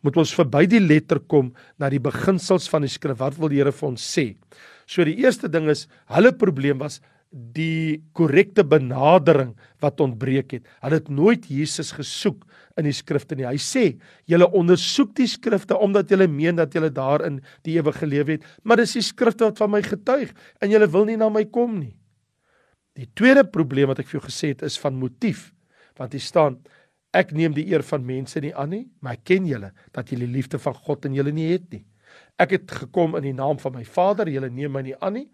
moet 0.04 0.18
ons 0.20 0.32
verby 0.36 0.66
die 0.70 0.82
letter 0.82 1.18
kom 1.18 1.50
na 1.80 1.88
die 1.90 2.02
beginsels 2.02 2.68
van 2.70 2.84
die 2.84 2.90
skrif. 2.92 3.18
Wat 3.18 3.36
wil 3.40 3.50
die 3.50 3.58
Here 3.58 3.72
vir 3.74 3.88
ons 3.88 4.04
sê? 4.04 4.34
So 4.86 5.04
die 5.06 5.16
eerste 5.22 5.50
ding 5.50 5.70
is 5.72 5.86
hulle 6.14 6.32
probleem 6.36 6.78
was 6.82 7.00
die 7.36 8.00
korrekte 8.16 8.64
benadering 8.64 9.52
wat 9.84 10.00
ontbreek 10.00 10.54
het. 10.56 10.68
Hulle 10.80 11.00
het 11.00 11.10
nooit 11.12 11.44
Jesus 11.52 11.92
gesoek 11.92 12.46
in 12.80 12.88
die 12.88 12.94
skrifte 12.96 13.36
nie. 13.36 13.46
Hy 13.46 13.60
sê: 13.60 13.84
"Julle 14.24 14.48
ondersoek 14.48 15.14
die 15.16 15.28
skrifte 15.28 15.76
omdat 15.76 16.10
julle 16.10 16.28
meen 16.28 16.56
dat 16.56 16.72
julle 16.72 16.90
daarin 16.90 17.42
die 17.62 17.76
ewige 17.76 18.06
lewe 18.06 18.32
het, 18.32 18.44
maar 18.62 18.76
dis 18.76 18.96
die 18.96 19.02
skrifte 19.02 19.44
wat 19.44 19.58
van 19.58 19.70
my 19.70 19.82
getuig 19.82 20.32
en 20.60 20.70
julle 20.70 20.86
wil 20.86 21.04
nie 21.04 21.16
na 21.16 21.28
my 21.28 21.44
kom 21.44 21.78
nie." 21.80 21.96
Die 22.96 23.08
tweede 23.14 23.44
probleem 23.44 23.88
wat 23.88 23.98
ek 23.98 24.08
vir 24.08 24.20
jou 24.20 24.28
gesê 24.28 24.48
het 24.54 24.62
is 24.62 24.78
van 24.78 24.94
motief. 24.94 25.52
Want 25.98 26.12
hier 26.12 26.20
staan: 26.20 26.62
"Ek 27.12 27.32
neem 27.32 27.52
die 27.52 27.68
eer 27.68 27.82
van 27.82 28.04
mense 28.04 28.40
nie 28.40 28.54
aan 28.54 28.70
nie, 28.70 28.88
maar 29.00 29.12
ek 29.12 29.24
ken 29.24 29.46
julle 29.46 29.72
dat 29.92 30.08
julle 30.10 30.26
liefde 30.26 30.58
van 30.58 30.74
God 30.74 31.04
in 31.04 31.12
julle 31.12 31.32
nie 31.32 31.52
het 31.52 31.70
nie. 31.70 31.84
Ek 32.38 32.50
het 32.50 32.70
gekom 32.70 33.16
in 33.16 33.22
die 33.22 33.32
naam 33.32 33.58
van 33.58 33.72
my 33.72 33.84
Vader, 33.84 34.28
julle 34.28 34.50
neem 34.50 34.72
my 34.72 34.82
nie 34.82 34.96
aan 35.00 35.12
nie." 35.12 35.28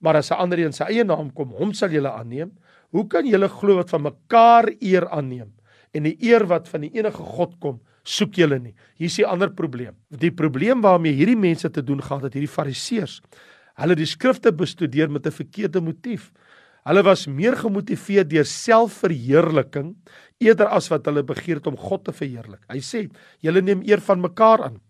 Maar 0.00 0.16
as 0.16 0.30
'n 0.30 0.38
ander 0.38 0.58
een 0.58 0.72
sy 0.72 0.84
eie 0.84 1.04
naam 1.04 1.32
kom, 1.32 1.50
hom 1.50 1.72
sal 1.72 1.90
julle 1.90 2.10
aanneem. 2.10 2.52
Hoe 2.90 3.06
kan 3.06 3.26
julle 3.26 3.48
glo 3.48 3.76
wat 3.76 3.90
van 3.90 4.02
mekaar 4.02 4.70
eer 4.80 5.08
aanneem 5.08 5.52
en 5.92 6.02
die 6.02 6.16
eer 6.20 6.46
wat 6.46 6.68
van 6.68 6.80
die 6.80 6.90
enige 6.92 7.22
God 7.22 7.58
kom, 7.60 7.80
soek 8.04 8.38
julle 8.40 8.58
nie. 8.58 8.74
Hier 8.96 9.10
is 9.10 9.16
die 9.16 9.26
ander 9.26 9.50
probleem. 9.50 9.94
Die 10.08 10.30
probleem 10.30 10.80
waarmee 10.84 11.16
hierdie 11.16 11.36
mense 11.36 11.70
te 11.70 11.82
doen 11.84 12.00
gehad 12.02 12.28
het, 12.28 12.34
hierdie 12.34 12.52
fariseërs. 12.52 13.20
Hulle 13.78 13.94
het 13.94 14.02
die 14.02 14.08
skrifte 14.08 14.52
bestudeer 14.52 15.10
met 15.10 15.26
'n 15.26 15.30
verkeerde 15.30 15.80
motief. 15.80 16.32
Hulle 16.84 17.02
was 17.02 17.26
meer 17.26 17.56
gemotiveer 17.56 18.24
deur 18.24 18.44
selfverheerliking 18.44 19.96
eerder 20.40 20.66
as 20.66 20.88
wat 20.88 21.04
hulle 21.06 21.22
begeer 21.22 21.56
het 21.56 21.66
om 21.66 21.76
God 21.76 22.04
te 22.04 22.12
verheerlik. 22.12 22.64
Hy 22.68 22.78
sê: 22.78 23.10
"Julle 23.40 23.60
neem 23.60 23.82
eer 23.82 24.00
van 24.00 24.20
mekaar 24.20 24.62
aan." 24.62 24.80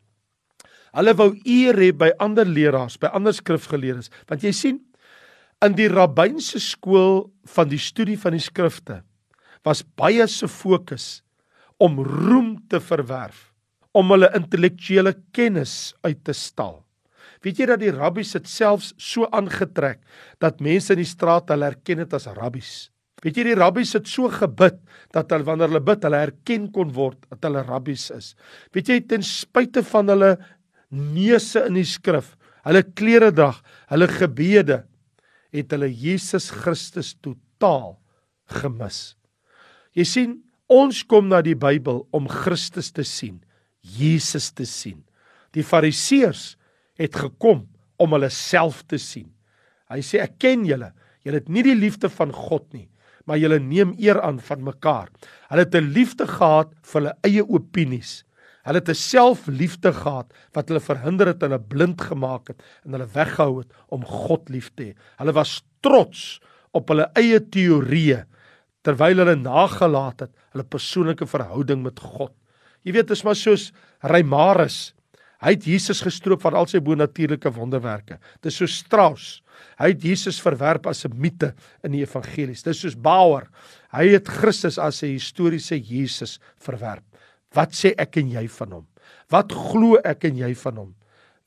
Hulle 0.93 1.15
wou 1.15 1.35
eer 1.45 1.75
hê 1.75 1.93
by 1.93 2.13
ander 2.19 2.47
leraars, 2.47 2.97
by 2.99 3.07
ander 3.07 3.33
skrifgeleerdes, 3.33 4.11
want 4.29 4.43
jy 4.43 4.53
sien, 4.53 4.81
In 5.59 5.75
die 5.75 5.89
rabbynse 5.91 6.61
skool 6.63 7.25
van 7.51 7.67
die 7.67 7.81
studie 7.83 8.15
van 8.21 8.37
die 8.37 8.43
skrifte 8.43 9.01
was 9.67 9.81
baie 9.99 10.23
se 10.31 10.47
fokus 10.47 11.19
om 11.83 11.97
roem 11.99 12.53
te 12.71 12.79
verwerf, 12.79 13.49
om 13.91 14.13
hulle 14.15 14.29
intellektuele 14.39 15.17
kennis 15.35 15.97
uit 16.07 16.21
te 16.23 16.35
stal. 16.37 16.77
Weet 17.43 17.59
jy 17.59 17.67
dat 17.71 17.83
die 17.83 17.91
rabbies 17.91 18.37
dit 18.37 18.47
selfs 18.51 18.93
so 19.03 19.27
aangetrek 19.35 19.99
dat 20.43 20.63
mense 20.63 20.95
in 20.95 21.03
die 21.03 21.11
straat 21.11 21.51
hulle 21.51 21.73
herken 21.73 22.05
het 22.05 22.15
as 22.15 22.29
rabbies? 22.39 22.93
Weet 23.25 23.41
jy 23.41 23.49
die 23.49 23.59
rabbies 23.59 23.97
het 23.99 24.07
so 24.07 24.31
gebid 24.31 24.79
dat 25.15 25.35
hulle 25.35 25.47
wanneer 25.47 25.73
hulle 25.73 25.83
bid, 25.83 26.07
hulle 26.07 26.23
herken 26.23 26.69
kon 26.75 26.95
word 26.95 27.19
dat 27.33 27.49
hulle 27.49 27.65
rabbies 27.67 28.13
is. 28.15 28.37
Weet 28.71 28.95
jy 28.95 29.01
ten 29.11 29.27
spyte 29.27 29.83
van 29.91 30.15
hulle 30.15 30.37
neuse 30.95 31.67
in 31.67 31.81
die 31.81 31.87
skrif, 31.87 32.37
hulle 32.63 32.85
klere 32.95 33.33
drag, 33.35 33.59
hulle 33.91 34.07
gebede, 34.13 34.85
het 35.55 35.73
hulle 35.73 35.89
Jesus 35.89 36.51
Christus 36.53 37.15
totaal 37.25 37.97
gemis. 38.61 39.17
Jy 39.97 40.07
sien, 40.07 40.37
ons 40.69 41.03
kom 41.09 41.31
na 41.31 41.41
die 41.45 41.57
Bybel 41.59 42.05
om 42.15 42.29
Christus 42.29 42.93
te 42.93 43.05
sien, 43.07 43.41
Jesus 43.81 44.51
te 44.53 44.67
sien. 44.69 45.01
Die 45.57 45.65
Fariseërs 45.65 46.57
het 47.01 47.17
gekom 47.17 47.65
om 47.99 48.15
hulle 48.15 48.31
self 48.33 48.83
te 48.91 49.01
sien. 49.01 49.31
Hy 49.89 50.03
sê 50.05 50.21
ek 50.23 50.37
ken 50.43 50.67
julle. 50.69 50.93
Julle 51.25 51.41
het 51.41 51.51
nie 51.53 51.65
die 51.67 51.77
liefde 51.79 52.11
van 52.13 52.33
God 52.35 52.67
nie, 52.77 52.87
maar 53.27 53.41
julle 53.41 53.59
neem 53.61 53.95
eer 54.01 54.21
aan 54.25 54.39
van 54.45 54.65
mekaar. 54.65 55.09
Hulle 55.49 55.65
het 55.65 55.75
'n 55.75 55.93
liefde 55.93 56.27
gehad 56.27 56.73
vir 56.83 57.01
hulle 57.01 57.15
eie 57.25 57.45
opinies. 57.45 58.25
Hulle 58.69 58.83
het 58.83 58.91
'n 58.93 59.01
selfliefde 59.01 59.93
gehad 59.97 60.33
wat 60.53 60.69
hulle 60.69 60.81
verhinder 60.81 61.33
het 61.33 61.41
hulle 61.41 61.59
blind 61.59 62.01
gemaak 62.01 62.49
het 62.53 62.63
en 62.85 62.93
hulle 62.93 63.09
weggehou 63.15 63.61
het 63.63 63.73
om 63.89 64.05
God 64.05 64.49
lief 64.53 64.69
te 64.77 64.83
hê. 64.91 64.95
Hulle 65.17 65.33
was 65.33 65.63
trots 65.81 66.41
op 66.77 66.89
hulle 66.93 67.09
eie 67.17 67.41
teorieë 67.41 68.27
terwyl 68.85 69.25
hulle 69.25 69.37
nagelaat 69.37 70.21
het 70.21 70.33
hulle 70.53 70.65
persoonlike 70.65 71.27
verhouding 71.27 71.83
met 71.83 71.99
God. 72.01 72.33
Jy 72.85 72.93
weet, 72.93 73.11
is 73.11 73.25
maar 73.25 73.37
soos 73.37 73.73
Reimarus. 74.03 74.95
Hy 75.41 75.55
het 75.55 75.65
Jesus 75.65 76.01
gestroop 76.03 76.43
van 76.43 76.57
al 76.59 76.67
sy 76.67 76.81
bonatuurlike 76.83 77.51
wonderwerke. 77.55 78.19
Dit 78.43 78.51
is 78.51 78.59
so 78.59 78.67
Strauss. 78.67 79.41
Hy 79.79 79.93
het 79.93 80.03
Jesus 80.03 80.41
verwerp 80.43 80.87
as 80.87 81.05
'n 81.05 81.15
mite 81.15 81.55
in 81.85 81.93
die 81.93 82.03
evangelies. 82.03 82.63
Dit 82.63 82.75
is 82.75 82.81
soos 82.81 82.97
Bauer. 82.97 83.49
Hy 83.93 84.09
het 84.09 84.29
Christus 84.29 84.79
as 84.79 85.03
'n 85.03 85.15
historiese 85.15 85.79
Jesus 85.79 86.39
verwerp. 86.59 87.08
Wat 87.57 87.75
sê 87.77 87.95
ek 87.99 88.21
en 88.21 88.31
jy 88.35 88.45
van 88.59 88.77
hom? 88.79 88.87
Wat 89.33 89.53
glo 89.53 89.99
ek 90.05 90.29
en 90.29 90.37
jy 90.41 90.53
van 90.65 90.83
hom? 90.83 90.93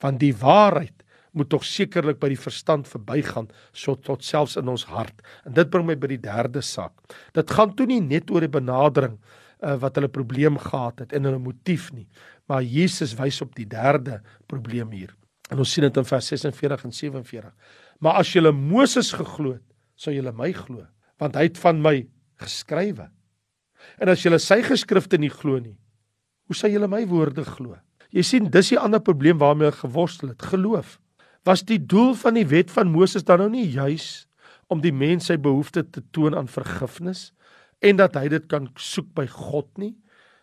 Want 0.02 0.20
die 0.22 0.34
waarheid 0.34 1.02
moet 1.32 1.48
tog 1.52 1.64
sekerlik 1.64 2.18
by 2.20 2.32
die 2.32 2.40
verstand 2.40 2.88
verbygaan 2.90 3.48
so 3.72 3.96
tot 3.96 4.24
selfs 4.26 4.58
in 4.60 4.68
ons 4.68 4.84
hart. 4.90 5.22
En 5.48 5.54
dit 5.56 5.70
bring 5.72 5.86
my 5.88 5.96
by 5.96 6.10
die 6.12 6.20
derde 6.20 6.62
saak. 6.64 6.92
Dit 7.36 7.50
gaan 7.54 7.72
toe 7.76 7.86
nie 7.88 8.02
net 8.04 8.30
oor 8.30 8.44
die 8.44 8.52
benadering 8.52 9.16
uh, 9.16 9.76
wat 9.80 9.96
hulle 9.96 10.12
probleem 10.12 10.58
gehad 10.60 11.04
het 11.04 11.16
en 11.16 11.28
hulle 11.28 11.40
motief 11.40 11.88
nie, 11.96 12.06
maar 12.50 12.64
Jesus 12.66 13.14
wys 13.16 13.40
op 13.44 13.54
die 13.56 13.68
derde 13.68 14.20
probleem 14.50 14.92
hier. 14.92 15.14
En 15.52 15.60
ons 15.62 15.72
sien 15.72 15.84
dit 15.86 16.00
in 16.00 16.08
vers 16.08 16.28
46 16.32 16.86
en 16.88 16.94
47. 16.96 17.52
Maar 18.04 18.20
as 18.20 18.32
julle 18.34 18.52
Moses 18.56 19.12
geglo 19.14 19.56
het, 19.56 19.66
sou 19.96 20.12
julle 20.14 20.32
my 20.34 20.50
glo, 20.56 20.84
want 21.20 21.36
hy 21.38 21.46
het 21.46 21.60
van 21.60 21.80
my 21.84 21.94
geskrywe. 22.42 23.06
En 24.02 24.10
as 24.10 24.24
julle 24.24 24.40
sy 24.42 24.60
geskrifte 24.66 25.20
nie 25.20 25.30
glo 25.32 25.60
nie, 25.60 25.76
Hoe 26.52 26.58
sal 26.58 26.74
julle 26.74 26.88
my 26.92 27.06
woorde 27.08 27.46
glo? 27.48 27.78
Jy 28.12 28.22
sien, 28.28 28.48
dis 28.52 28.74
die 28.74 28.76
ander 28.76 29.00
probleem 29.00 29.38
waarmee 29.40 29.70
ek 29.70 29.86
geworstel 29.86 30.34
het, 30.34 30.42
geloof. 30.50 30.98
Was 31.48 31.62
die 31.64 31.78
doel 31.80 32.12
van 32.20 32.36
die 32.36 32.44
wet 32.50 32.68
van 32.74 32.90
Moses 32.92 33.24
dan 33.24 33.40
nou 33.40 33.46
nie 33.54 33.64
juis 33.72 34.26
om 34.68 34.82
die 34.84 34.92
mens 34.92 35.30
sy 35.30 35.38
behoefte 35.40 35.80
te 35.88 36.02
toon 36.12 36.36
aan 36.36 36.50
vergifnis 36.52 37.30
en 37.80 37.96
dat 37.96 38.20
hy 38.20 38.26
dit 38.34 38.44
kan 38.52 38.68
soek 38.76 39.08
by 39.16 39.24
God 39.32 39.70
nie? 39.80 39.94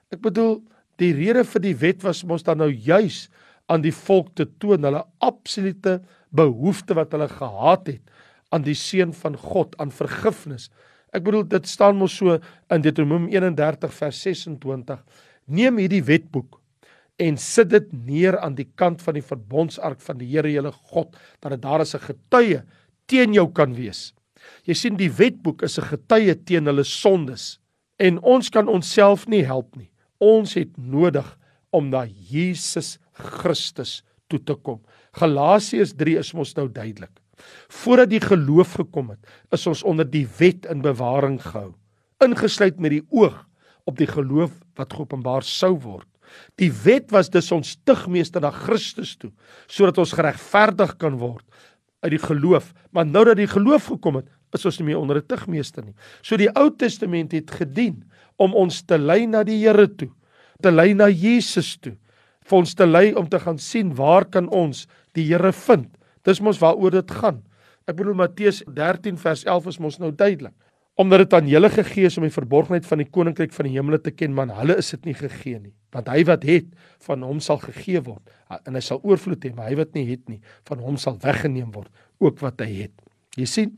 Ek 0.10 0.26
bedoel, 0.26 0.58
die 0.98 1.12
rede 1.14 1.46
vir 1.46 1.66
die 1.68 1.76
wet 1.86 2.02
was 2.02 2.24
mos 2.26 2.48
dan 2.48 2.58
nou 2.64 2.72
juis 2.74 3.28
aan 3.70 3.86
die 3.86 3.94
volk 3.94 4.34
te 4.34 4.50
toon 4.58 4.90
hulle 4.90 5.06
absolute 5.22 6.00
behoefte 6.34 6.98
wat 6.98 7.14
hulle 7.14 7.30
gehad 7.30 7.94
het 7.94 8.20
aan 8.50 8.66
die 8.66 8.74
seun 8.74 9.14
van 9.14 9.38
God, 9.38 9.78
aan 9.78 9.94
vergifnis. 9.94 10.72
Ek 11.14 11.22
bedoel 11.22 11.46
dit 11.54 11.70
staan 11.70 12.02
mos 12.02 12.18
so 12.18 12.42
in 12.42 12.82
Deuteronomium 12.82 13.30
31 13.30 13.94
vers 14.02 14.26
26. 14.26 15.28
Neem 15.50 15.80
hierdie 15.82 16.04
wetboek 16.06 16.60
en 17.20 17.38
sit 17.42 17.72
dit 17.74 17.90
neer 17.92 18.38
aan 18.40 18.56
die 18.56 18.68
kant 18.80 19.02
van 19.04 19.18
die 19.18 19.26
verbondsark 19.26 20.00
van 20.06 20.20
die 20.22 20.30
Here 20.30 20.52
jou 20.52 20.72
God 20.72 21.18
dat 21.42 21.52
dit 21.52 21.62
daar 21.62 21.82
as 21.82 21.96
'n 21.96 22.06
getuie 22.06 22.62
teen 23.08 23.34
jou 23.34 23.52
kan 23.52 23.74
wees. 23.74 24.14
Jy 24.64 24.74
sien 24.74 24.98
die 24.98 25.12
wetboek 25.12 25.64
is 25.64 25.80
'n 25.80 25.90
getuie 25.90 26.36
teen 26.46 26.66
hulle 26.66 26.84
sondes 26.84 27.60
en 28.00 28.20
ons 28.20 28.50
kan 28.50 28.68
onsself 28.68 29.28
nie 29.28 29.44
help 29.44 29.76
nie. 29.76 29.90
Ons 30.20 30.54
het 30.54 30.78
nodig 30.78 31.38
om 31.72 31.90
na 31.90 32.06
Jesus 32.06 33.00
Christus 33.14 34.04
toe 34.30 34.40
te 34.40 34.56
kom. 34.56 34.82
Galasiërs 35.14 35.94
3 35.94 36.18
is 36.18 36.34
mos 36.34 36.56
nou 36.56 36.68
duidelik. 36.68 37.12
Voordat 37.70 38.10
die 38.10 38.20
geloof 38.20 38.74
gekom 38.74 39.10
het, 39.10 39.20
is 39.52 39.68
ons 39.68 39.84
onder 39.84 40.06
die 40.06 40.28
wet 40.40 40.66
in 40.66 40.82
bewaring 40.82 41.42
gehou, 41.42 41.74
ingesluit 42.20 42.80
met 42.80 42.92
die 42.92 43.06
oog 43.10 43.49
op 43.86 43.98
die 43.98 44.08
geloof 44.08 44.52
wat 44.76 44.94
geopenbaar 44.94 45.44
sou 45.44 45.76
word. 45.80 46.08
Die 46.62 46.70
wet 46.84 47.10
was 47.12 47.30
dus 47.30 47.52
ons 47.52 47.78
tugmeester 47.88 48.42
na 48.42 48.52
Christus 48.54 49.16
toe, 49.18 49.32
sodat 49.68 49.98
ons 49.98 50.14
geregverdig 50.14 50.96
kan 51.02 51.18
word 51.22 51.46
uit 52.06 52.14
die 52.16 52.22
geloof. 52.22 52.72
Maar 52.96 53.08
nou 53.08 53.26
dat 53.28 53.40
die 53.40 53.50
geloof 53.50 53.90
gekom 53.94 54.22
het, 54.22 54.28
is 54.56 54.66
ons 54.66 54.80
nie 54.80 54.90
meer 54.90 55.02
onder 55.02 55.18
'n 55.18 55.28
tugmeester 55.28 55.84
nie. 55.84 55.94
So 56.22 56.38
die 56.38 56.50
Ou 56.56 56.70
Testament 56.70 57.32
het 57.32 57.52
gedien 57.52 58.04
om 58.38 58.54
ons 58.54 58.82
te 58.82 58.98
lei 58.98 59.26
na 59.28 59.44
die 59.44 59.60
Here 59.66 59.88
toe, 59.88 60.10
te 60.62 60.72
lei 60.72 60.94
na 60.94 61.08
Jesus 61.08 61.78
toe, 61.78 61.98
vir 62.44 62.58
ons 62.58 62.74
te 62.74 62.86
lei 62.86 63.14
om 63.14 63.28
te 63.30 63.40
gaan 63.40 63.58
sien 63.58 63.96
waar 63.96 64.26
kan 64.26 64.50
ons 64.50 64.88
die 65.14 65.26
Here 65.28 65.52
vind. 65.52 65.88
Dis 66.24 66.42
mos 66.42 66.60
waaroor 66.60 66.92
dit 66.92 67.12
gaan. 67.12 67.44
Ek 67.88 67.96
bedoel 67.96 68.14
Matteus 68.14 68.64
13 68.68 69.18
vers 69.18 69.44
11 69.46 69.68
is 69.68 69.80
mos 69.80 70.00
nou 70.00 70.12
duidelik. 70.12 70.54
Omdat 71.00 71.24
dit 71.24 71.34
aan 71.34 71.48
julle 71.48 71.70
gegee 71.72 72.10
is 72.10 72.18
om 72.20 72.26
die 72.26 72.34
verborgenheid 72.34 72.88
van 72.88 73.00
die 73.04 73.08
koninkryk 73.08 73.54
van 73.56 73.70
die 73.70 73.76
hemele 73.78 74.00
te 74.04 74.12
ken, 74.12 74.34
man, 74.36 74.52
hulle 74.52 74.76
is 74.82 74.90
dit 74.96 75.06
nie 75.08 75.16
gegee 75.16 75.60
nie. 75.60 75.74
Want 75.96 76.10
hy 76.12 76.24
wat 76.28 76.44
het, 76.48 76.68
van 77.06 77.24
hom 77.24 77.40
sal 77.44 77.62
gegee 77.64 78.02
word 78.06 78.34
en 78.66 78.76
hy 78.76 78.82
sal 78.84 79.00
oorvloed 79.06 79.46
hê, 79.46 79.54
maar 79.56 79.70
hy 79.70 79.78
wat 79.80 79.94
nie 79.96 80.08
het 80.10 80.26
nie, 80.30 80.40
van 80.68 80.82
hom 80.84 80.98
sal 81.00 81.20
weggeneem 81.22 81.70
word 81.76 81.90
ook 82.20 82.42
wat 82.44 82.62
hy 82.66 82.70
het. 82.84 82.96
Jy 83.38 83.46
sien, 83.48 83.72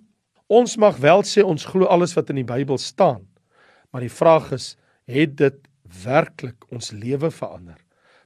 ons 0.52 0.78
mag 0.82 0.98
wel 1.04 1.24
sê 1.28 1.44
ons 1.46 1.68
glo 1.68 1.90
alles 1.92 2.16
wat 2.18 2.32
in 2.32 2.42
die 2.42 2.48
Bybel 2.48 2.80
staan, 2.82 3.26
maar 3.92 4.04
die 4.06 4.12
vraag 4.12 4.54
is, 4.56 4.74
het 5.12 5.36
dit 5.40 5.58
werklik 6.06 6.66
ons 6.72 6.94
lewe 6.96 7.32
verander? 7.36 7.78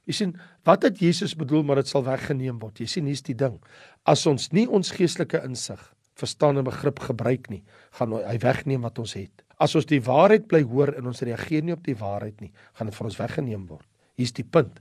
Jy 0.06 0.14
sien, 0.14 0.32
wat 0.66 0.86
het 0.86 1.02
Jesus 1.02 1.34
bedoel 1.38 1.64
maar 1.66 1.80
dit 1.82 1.90
sal 1.90 2.04
weggeneem 2.06 2.60
word? 2.62 2.78
Jy 2.78 2.90
sien, 2.90 3.10
hier's 3.10 3.24
die 3.26 3.34
ding. 3.38 3.58
As 4.06 4.22
ons 4.30 4.52
nie 4.54 4.68
ons 4.70 4.92
geestelike 4.94 5.42
insig, 5.46 5.82
verstaan 6.16 6.58
en 6.60 6.66
begrip 6.66 7.02
gebruik 7.04 7.50
nie, 7.52 7.62
gaan 7.98 8.14
hy 8.16 8.36
wegneem 8.42 8.86
wat 8.86 8.98
ons 9.02 9.14
het. 9.18 9.44
As 9.60 9.76
ons 9.78 9.88
die 9.88 10.02
waarheid 10.04 10.48
bly 10.48 10.62
hoor 10.68 10.92
en 10.96 11.08
ons 11.12 11.22
reageer 11.24 11.64
nie 11.64 11.76
op 11.76 11.84
die 11.86 11.96
waarheid 11.96 12.40
nie, 12.44 12.52
gaan 12.76 12.90
dit 12.90 12.98
van 12.98 13.10
ons 13.10 13.20
weggeneem 13.20 13.64
word. 13.70 13.86
Hier's 14.16 14.34
die 14.36 14.44
punt. 14.44 14.80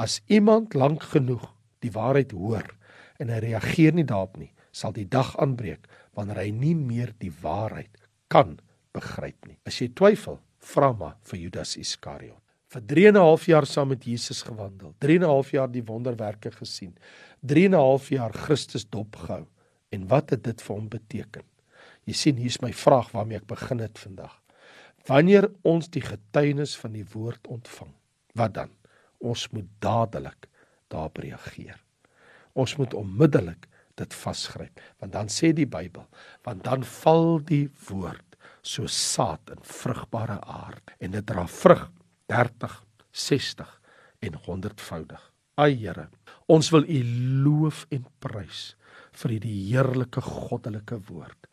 As 0.00 0.20
iemand 0.28 0.76
lank 0.76 1.04
genoeg 1.12 1.44
die 1.84 1.92
waarheid 1.92 2.32
hoor 2.36 2.66
en 3.20 3.32
hy 3.32 3.40
reageer 3.44 3.96
nie 3.96 4.08
daarop 4.08 4.36
nie, 4.40 4.52
sal 4.72 4.94
die 4.96 5.08
dag 5.08 5.32
aanbreek 5.40 5.88
wanneer 6.16 6.44
hy 6.44 6.50
nie 6.54 6.76
meer 6.76 7.14
die 7.20 7.32
waarheid 7.42 7.96
kan 8.32 8.58
begryp 8.96 9.48
nie. 9.48 9.58
As 9.66 9.80
jy 9.80 9.90
twyfel, 9.96 10.40
vra 10.60 10.92
maar 10.96 11.18
vir 11.28 11.44
Judas 11.46 11.76
Iskariot 11.80 12.40
vir 12.70 12.82
3 12.86 13.06
en 13.08 13.16
'n 13.16 13.20
half 13.20 13.46
jaar 13.46 13.66
saam 13.66 13.88
met 13.88 14.04
Jesus 14.04 14.42
gewandel. 14.42 14.94
3 14.98 15.16
en 15.16 15.22
'n 15.22 15.28
half 15.28 15.50
jaar 15.50 15.70
die 15.70 15.84
wonderwerke 15.84 16.50
gesien. 16.50 16.94
3 17.42 17.64
en 17.64 17.74
'n 17.74 17.78
half 17.78 18.08
jaar 18.08 18.32
Christus 18.32 18.88
dopgehou. 18.88 19.46
En 19.90 20.06
wat 20.10 20.30
het 20.30 20.44
dit 20.46 20.62
vir 20.62 20.76
hom 20.76 20.88
beteken? 20.88 21.46
Jy 22.06 22.14
sien, 22.16 22.38
hier's 22.40 22.60
my 22.62 22.72
vraag 22.74 23.10
waarmee 23.14 23.40
ek 23.40 23.48
begin 23.50 23.82
het 23.82 23.98
vandag. 23.98 24.36
Wanneer 25.08 25.48
ons 25.66 25.88
die 25.90 26.04
getuienis 26.04 26.76
van 26.78 26.94
die 26.94 27.06
woord 27.12 27.48
ontvang, 27.50 27.92
wat 28.38 28.54
dan? 28.54 28.72
Ons 29.20 29.48
moet 29.54 29.68
dadelik 29.82 30.48
daarop 30.92 31.20
reageer. 31.22 31.78
Ons 32.52 32.76
moet 32.76 32.94
onmiddellik 32.94 33.66
dit 34.00 34.14
vasgryp, 34.16 34.80
want 35.00 35.12
dan 35.12 35.30
sê 35.32 35.52
die 35.56 35.68
Bybel, 35.68 36.06
want 36.46 36.64
dan 36.64 36.84
val 36.86 37.40
die 37.44 37.66
woord 37.88 38.36
so 38.62 38.88
saad 38.90 39.52
in 39.52 39.60
vrugbare 39.64 40.38
aarde 40.44 40.96
en 41.00 41.16
dit 41.16 41.26
dra 41.26 41.46
vrug 41.48 41.86
30, 42.32 42.76
60 43.12 43.76
en 44.28 44.40
100voudig. 44.46 45.22
Ai 45.60 45.74
Here, 45.76 46.08
ons 46.48 46.70
wil 46.72 46.86
U 46.88 47.00
loof 47.44 47.86
en 47.92 48.06
prys 48.22 48.70
vir 49.22 49.36
hierdie 49.36 49.58
heerlike 49.70 50.22
goddelike 50.24 51.00
woord. 51.08 51.50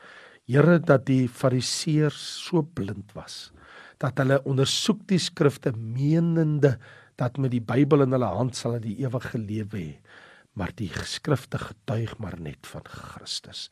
Here 0.48 0.78
dat 0.80 1.06
die 1.10 1.28
fariseërs 1.28 2.20
so 2.48 2.64
blind 2.64 3.14
was 3.18 3.52
dat 3.98 4.20
hulle 4.22 4.38
ondersoek 4.46 5.08
die 5.10 5.18
skrifte 5.18 5.72
menende 5.74 6.76
dat 7.18 7.40
met 7.42 7.50
die 7.52 7.64
Bybel 7.66 8.06
in 8.06 8.14
hulle 8.14 8.30
hand 8.30 8.56
sal 8.56 8.76
hulle 8.76 8.86
die 8.86 9.00
ewige 9.02 9.40
lewe 9.42 9.80
hê 9.82 9.94
maar 10.58 10.74
die 10.78 10.90
skrifte 11.06 11.60
getuig 11.62 12.16
maar 12.18 12.40
net 12.42 12.66
van 12.66 12.86
Christus. 12.90 13.68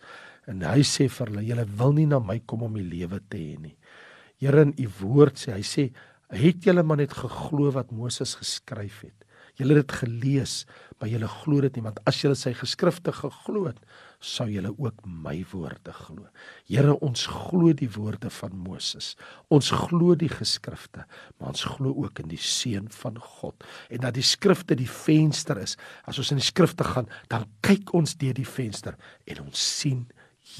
En 0.45 0.61
hy 0.61 0.83
sê 0.85 1.07
vir 1.09 1.31
hulle, 1.31 1.45
julle 1.47 1.65
wil 1.79 1.95
nie 1.97 2.05
na 2.09 2.19
my 2.21 2.37
kom 2.45 2.65
om 2.67 2.75
die 2.77 2.85
lewe 2.85 3.17
te 3.25 3.39
hê 3.41 3.55
nie. 3.57 3.73
Here 4.41 4.67
in 4.67 4.75
u 4.77 4.85
woord 4.99 5.41
sê 5.41 5.55
hy 5.55 5.63
sê 5.65 5.87
het 6.35 6.67
julle 6.67 6.83
maar 6.85 7.01
net 7.01 7.15
geglo 7.17 7.71
wat 7.73 7.93
Moses 7.95 8.35
geskryf 8.37 9.01
het. 9.07 9.24
Julle 9.59 9.77
het 9.77 9.85
dit 9.87 9.95
gelees, 10.01 10.55
maar 10.99 11.09
julle 11.11 11.29
glo 11.31 11.63
dit 11.63 11.77
nie 11.77 11.85
want 11.85 12.01
as 12.09 12.19
julle 12.21 12.35
sy 12.39 12.53
geskrifte 12.57 13.13
geglo 13.15 13.65
het, 13.69 13.79
sou 14.25 14.47
julle 14.49 14.71
ook 14.71 15.03
my 15.05 15.35
woorde 15.51 15.93
glo. 15.95 16.27
Here, 16.67 16.95
ons 17.05 17.25
glo 17.29 17.73
die 17.77 17.89
woorde 17.95 18.31
van 18.33 18.55
Moses. 18.57 19.13
Ons 19.53 19.69
glo 19.75 20.15
die 20.19 20.31
geskrifte, 20.31 21.05
maar 21.37 21.53
ons 21.53 21.65
glo 21.75 21.93
ook 22.05 22.23
in 22.23 22.31
die 22.31 22.41
seun 22.41 22.89
van 23.01 23.19
God 23.21 23.65
en 23.89 24.03
dat 24.05 24.17
die 24.17 24.25
skrifte 24.25 24.77
die 24.79 24.89
venster 24.89 25.59
is. 25.61 25.75
As 26.09 26.19
ons 26.21 26.33
in 26.33 26.41
die 26.41 26.47
skrifte 26.47 26.87
gaan, 26.87 27.09
dan 27.31 27.47
kyk 27.65 27.93
ons 27.97 28.17
deur 28.21 28.35
die 28.35 28.47
venster 28.47 28.97
en 29.29 29.45
ons 29.47 29.65
sien 29.79 30.05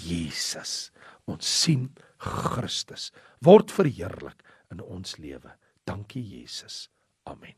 Jesus. 0.06 0.92
Ons 1.26 1.48
sien 1.64 1.90
Christus 2.22 3.12
word 3.46 3.74
verheerlik 3.74 4.42
in 4.74 4.82
ons 4.82 5.18
lewe. 5.22 5.54
Dankie 5.86 6.24
Jesus. 6.24 6.90
Amen. 7.26 7.56